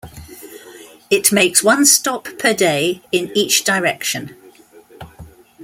[1.11, 4.35] It makes one stop per day in each direction.